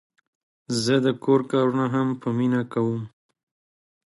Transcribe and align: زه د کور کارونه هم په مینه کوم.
زه 0.83 0.95
د 1.05 1.07
کور 1.23 1.41
کارونه 1.51 1.85
هم 1.93 2.07
په 2.21 2.27
مینه 2.37 2.61
کوم. 2.73 3.01